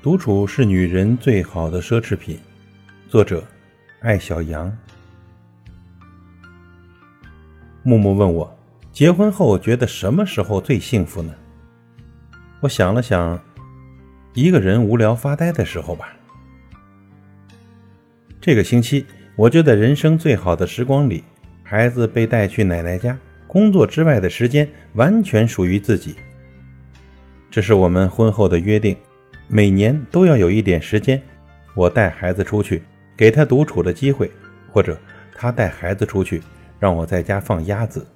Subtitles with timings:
[0.00, 2.38] 独处是女人最好的奢侈品。
[3.08, 3.42] 作者：
[3.98, 4.72] 艾小羊。
[7.82, 8.58] 木木问我，
[8.92, 11.34] 结婚后觉得什么时候最幸福呢？
[12.60, 13.42] 我想了想，
[14.34, 16.16] 一个人无聊发呆的时候吧。
[18.40, 21.24] 这个星期，我就在人生最好的时光里，
[21.64, 26.14] 孩子被带去奶奶家，工作之外的时间完全属于自己。
[27.50, 28.96] 这是我们婚后的约定。
[29.50, 31.20] 每年都要有一点时间，
[31.74, 32.82] 我带孩子出去，
[33.16, 34.30] 给他独处的机会，
[34.70, 34.98] 或者
[35.34, 36.42] 他带孩子出去，
[36.78, 38.06] 让我在家放鸭子。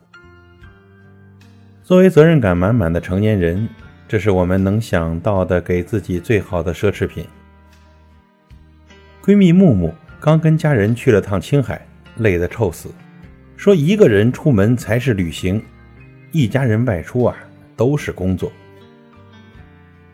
[1.83, 3.67] 作为责任感满满的成年人，
[4.07, 7.27] 这是我们能想到的给自己最好的奢侈品。
[9.25, 11.81] 闺蜜木木刚跟家人去了趟青海，
[12.19, 12.91] 累得臭死，
[13.57, 15.63] 说一个人出门才是旅行，
[16.31, 17.35] 一家人外出啊
[17.75, 18.53] 都是工作。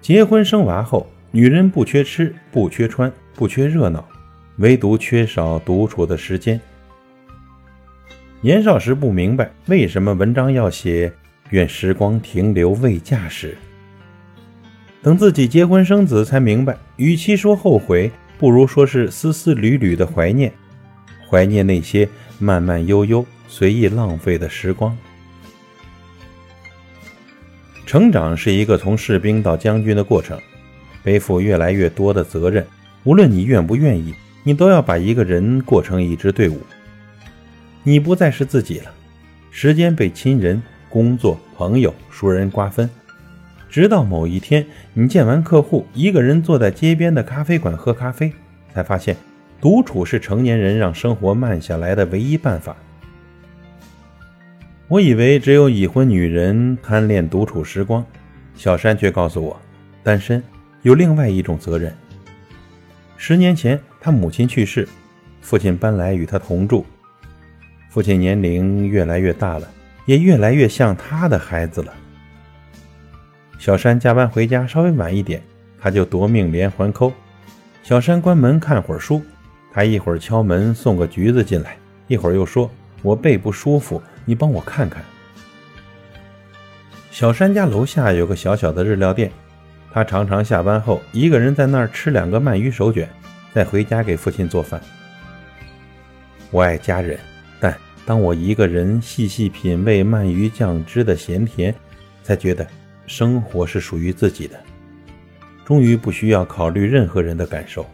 [0.00, 4.08] 结婚生娃后，女人不缺吃，不缺穿，不缺热闹，
[4.56, 6.58] 唯独缺少独处的时间。
[8.40, 11.12] 年少时不明白为什么文章要写
[11.50, 13.58] “愿时光停留未嫁时”，
[15.02, 20.52] 等自己结婚生子才明白，与其说后悔，不如说是丝丝缕缕的怀念，
[21.28, 24.96] 怀念那些慢慢悠悠、随意浪费的时光。
[27.84, 30.40] 成长是一个从士兵到将军的过程，
[31.02, 32.66] 背负越来越多的责任。
[33.04, 36.58] 无论你愿不愿意，你都要把一个人过成一支队伍。
[37.82, 38.90] 你不再是自己了，
[39.50, 42.88] 时间被亲人、工作、朋友、熟人瓜分，
[43.70, 48.32] 直到某一天，你见完客户，一个人坐在街边的咖啡馆喝咖啡，
[48.74, 49.16] 才发现，
[49.60, 52.76] 独处是成年人让生活慢下来的唯一办法。
[54.88, 58.04] 我以为只有已婚女人贪恋独处时光，
[58.54, 59.58] 小山却告诉我，
[60.02, 60.42] 单身
[60.82, 61.94] 有另外一种责任。
[63.16, 64.88] 十年前，他母亲去世，
[65.40, 66.86] 父亲搬来与他同住。
[67.88, 69.68] 父亲年龄越来越大了，
[70.06, 71.92] 也越来越像他的孩子了。
[73.58, 75.42] 小山加班回家稍微晚一点，
[75.80, 77.12] 他就夺命连环扣。
[77.82, 79.20] 小山关门看会儿书，
[79.72, 82.70] 他一会儿敲门送个橘子进来，一会儿又说
[83.02, 85.02] ：“我背不舒服。”你帮我看看，
[87.10, 89.32] 小山家楼下有个小小的日料店，
[89.98, 93.08] 他常常下班后一个人在那儿吃两个鳗鱼手卷，
[93.52, 94.80] 再回家给父亲做饭。
[96.52, 97.18] 我爱家人，
[97.58, 97.76] 但
[98.06, 101.74] 当我一个人细细品味鳗鱼酱汁的咸甜，
[102.22, 102.64] 才觉得
[103.08, 104.54] 生活是属于自己的，
[105.64, 107.84] 终于不需要考虑任何人的感受。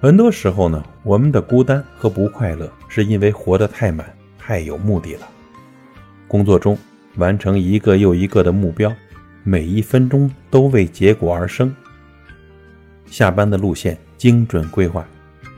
[0.00, 5.28] 很多时候呢，我们的孤单和不快乐，是因为活得太满、太有目的了。
[6.26, 6.78] 工作中
[7.16, 8.90] 完成一个又一个的目标，
[9.46, 11.74] 每一分钟都为结果而生。
[13.04, 15.06] 下班的路线精准规划，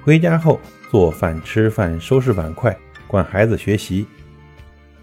[0.03, 0.61] 回家后
[0.91, 2.77] 做饭、吃饭、收拾碗筷、
[3.07, 4.05] 管孩子学习。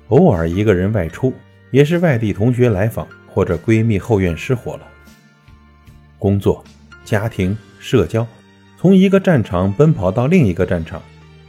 [0.09, 1.33] 偶尔一个人外出，
[1.71, 4.81] 也是外地同学来访或者闺蜜后院失火了。
[6.19, 6.61] 工作、
[7.05, 8.27] 家庭、社交。
[8.77, 11.01] 从一个战场奔跑到另一个战场，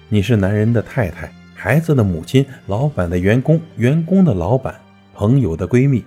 [0.09, 4.81] 你是男人的太太，孩子的母亲，老板的员工，员工的老板，
[5.13, 6.05] 朋友的闺蜜。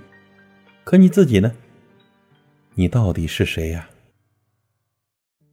[0.90, 1.52] 可你自己呢？
[2.76, 3.90] 你到底是谁呀？《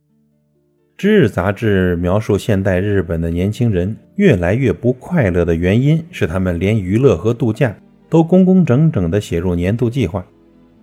[0.97, 7.77] 知日》杂志描述现代日本的年轻人越来越不快乐的原因是，他们连娱乐和度假
[8.09, 10.25] 都工工整整地写入年度计划，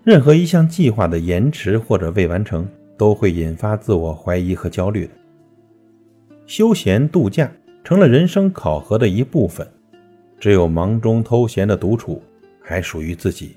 [0.03, 2.67] 任何一项计划的延迟或者未完成。
[2.97, 5.11] 都会引发自我怀疑和焦虑的。
[6.45, 7.49] 休闲度假
[7.85, 9.65] 成了人生考核的一部分，
[10.37, 12.21] 只有忙中偷闲的独处
[12.61, 13.55] 还属于自己。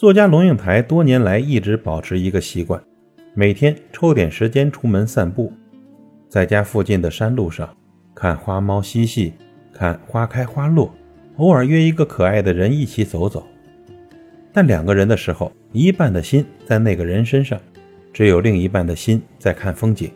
[0.00, 2.82] 作家龙应台多年来一直保持一个习惯，
[3.34, 5.52] 每天抽点时间出门散步，
[6.26, 7.68] 在家附近的山路上
[8.14, 9.34] 看花猫嬉戏，
[9.74, 10.90] 看花开花落，
[11.36, 13.46] 偶尔约一个可爱的人一起走走。
[14.54, 17.60] 但两个人的时候，一半的心在那个人身上，
[18.10, 20.10] 只有另一半的心在看风景。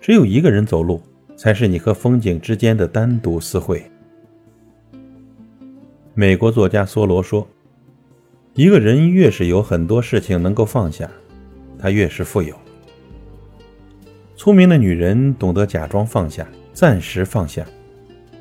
[0.00, 1.02] 只有一个人走路，
[1.36, 3.84] 才是你和风景之间的单独私会。
[6.14, 7.46] 美国作家梭罗说
[8.58, 11.08] ：“一个人越是有很多事情能够放下，
[11.78, 12.58] 他越是富有。”
[14.34, 17.64] 聪明的女人懂得假装放下，暂时放下，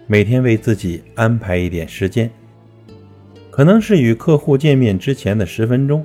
[0.08, 2.28] 每天为自己安排一点时间。
[3.52, 6.04] 可能是与客户见面之前的十分钟，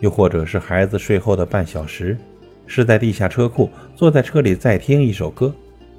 [0.00, 2.14] 又或者是孩子睡后的半小时，
[2.66, 5.50] 是在地下车库坐在车里再听一首歌，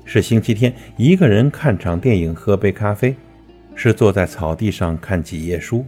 [0.06, 3.16] 是星期天一个人看场电影喝杯咖啡，
[3.74, 5.84] 是坐在草地上看几页书。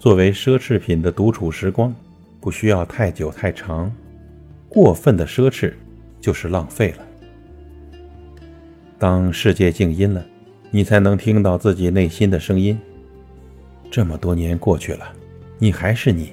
[0.00, 1.94] 作为奢侈品的独处时光，
[2.40, 3.92] 不需要太久太长。
[4.66, 5.74] 过分的奢侈
[6.22, 7.06] 就是浪费了。
[8.98, 10.24] 当世界静音了，
[10.70, 12.78] 你才能听到自己内心的声音。
[13.90, 15.12] 这么多年过去了，
[15.58, 16.32] 你还是你，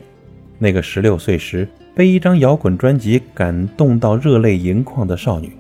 [0.57, 5.51] 那个十六岁时被一张摇滚专辑感动到热泪盈眶的少女，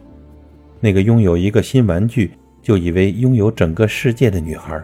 [0.79, 2.31] 那个拥有一个新玩具
[2.61, 4.81] 就以为拥有整个世界的女孩。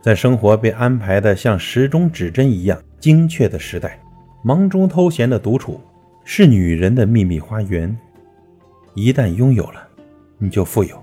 [0.00, 3.98] 在生活被安排的像时钟指针一样精确的时代，
[4.42, 5.80] 忙中偷闲的独处
[6.24, 7.96] 是女人的秘密花园。
[8.94, 9.86] 一旦拥有了，
[10.38, 10.96] 你就富有。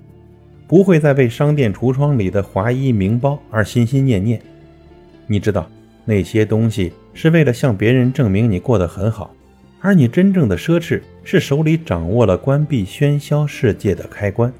[0.66, 4.40] 不会再为商店橱窗里的华衣名包而心心念念。
[5.26, 5.70] 你知道，
[6.04, 9.32] 那些东西是为了向别人证明你过得很好，
[9.80, 14.52] 而你真正的奢侈是手里掌握了关闭喧嚣世界的开关。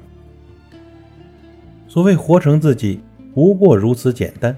[1.88, 3.00] 所谓活成自己，
[3.36, 4.56] 不过如此简单。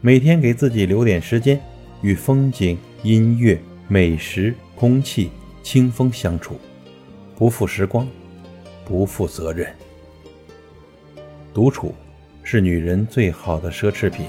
[0.00, 1.60] 每天给自己留点时间，
[2.02, 5.28] 与风景、音乐、美食、空气、
[5.60, 6.54] 清风相处，
[7.34, 8.06] 不负时光，
[8.84, 9.68] 不负责任。
[11.52, 11.92] 独处
[12.44, 14.26] 是女人最好的奢侈品。